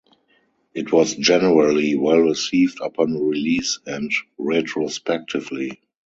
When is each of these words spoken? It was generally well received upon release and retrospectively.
It 0.73 0.91
was 0.91 1.13
generally 1.13 1.95
well 1.95 2.17
received 2.21 2.79
upon 2.81 3.13
release 3.23 3.77
and 3.85 4.11
retrospectively. 4.39 5.79